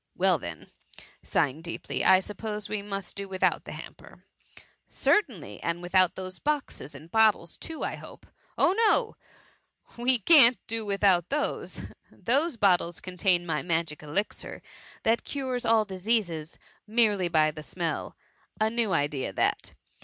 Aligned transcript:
Well, 0.15 0.39
then," 0.39 0.71
sighing 1.21 1.61
deeply, 1.61 1.99
^^ 1.99 2.03
I 2.03 2.21
suppose 2.21 2.67
we 2.67 2.81
must 2.81 3.15
do 3.15 3.29
without 3.29 3.65
the 3.65 3.73
hamper 3.73 4.25
?"*^ 4.57 4.61
Certainly; 4.87 5.61
and 5.61 5.79
without 5.79 6.15
those 6.15 6.39
boxes 6.39 6.95
and 6.95 7.11
bottles 7.11 7.55
too, 7.55 7.83
I 7.83 7.97
hope." 7.97 8.25
*^ 8.25 8.29
Oh 8.57 8.73
no 8.73 9.15
J 9.97 10.01
we 10.01 10.17
can't 10.17 10.57
do 10.65 10.87
without 10.87 11.29
those. 11.29 11.83
Those 12.11 12.57
bottles 12.57 12.99
contain 12.99 13.45
my 13.45 13.61
magic 13.61 14.01
elixir, 14.01 14.63
that 15.03 15.23
cures 15.23 15.67
all 15.67 15.85
diseases 15.85 16.57
merely 16.87 17.27
by 17.27 17.51
the 17.51 17.61
smell:— 17.61 18.17
a 18.59 18.71
new 18.71 18.93
idea 18.93 19.31
that. 19.31 19.75